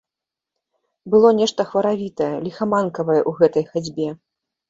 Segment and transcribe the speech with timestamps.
[1.13, 4.09] Было нешта хваравітае, ліхаманкавае ў гэтай хадзьбе.